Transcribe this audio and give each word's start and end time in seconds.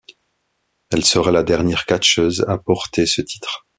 Elle 0.89 1.05
sera 1.05 1.29
la 1.29 1.43
dernière 1.43 1.85
catcheuse 1.85 2.43
à 2.49 2.57
porter 2.57 3.05
ce 3.05 3.21
titre. 3.21 3.67